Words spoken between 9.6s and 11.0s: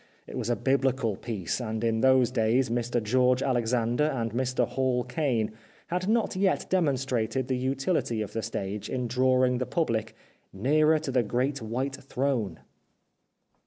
public" nearer